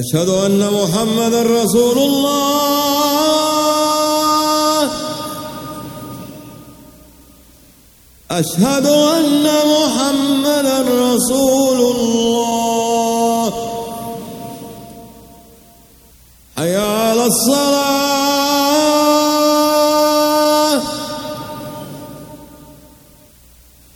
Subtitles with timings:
[0.00, 2.50] أشهد أن محمدا رسول الله.
[8.30, 13.52] أشهد أن محمدا رسول الله.
[16.58, 17.60] حي على الصلاة.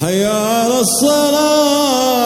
[0.00, 2.19] حي على الصلاة.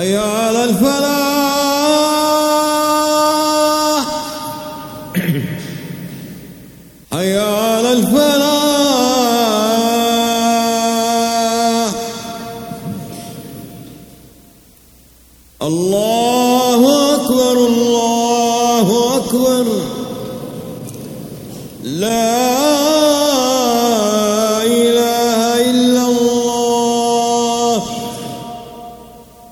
[0.00, 1.00] حي على الفلاح.
[7.12, 8.40] حي على الفلاح.
[15.62, 19.66] الله أكبر الله أكبر.
[21.82, 22.49] لا